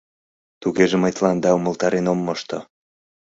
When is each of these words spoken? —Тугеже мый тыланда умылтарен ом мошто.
—Тугеже 0.61 0.95
мый 0.99 1.11
тыланда 1.17 1.49
умылтарен 1.57 2.05
ом 2.11 2.19
мошто. 2.25 2.57